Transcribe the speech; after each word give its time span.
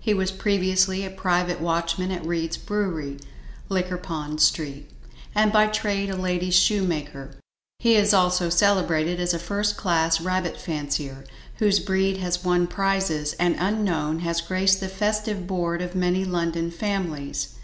He 0.00 0.14
was 0.14 0.32
previously 0.32 1.04
a 1.04 1.10
private 1.10 1.60
watchman 1.60 2.10
at 2.10 2.26
Reid's 2.26 2.56
brewery, 2.56 3.18
Liquorpond 3.70 4.40
Street, 4.40 4.90
and 5.32 5.52
by 5.52 5.68
trade 5.68 6.10
a 6.10 6.16
lady's 6.16 6.56
shoemaker. 6.58 7.36
He 7.78 7.94
is 7.94 8.12
also 8.12 8.48
celebrated 8.50 9.20
as 9.20 9.32
a 9.32 9.38
first 9.38 9.76
class 9.76 10.20
rabbit 10.20 10.60
fancier, 10.60 11.22
whose 11.58 11.78
breed 11.78 12.16
has 12.16 12.42
won 12.42 12.66
prizes, 12.66 13.34
and 13.34 13.54
unknown, 13.60 14.18
has 14.26 14.40
graced 14.40 14.80
the 14.80 14.88
festive 14.88 15.46
board 15.46 15.82
of 15.82 15.94
many 15.94 16.24
London 16.24 16.72
families. 16.72 17.54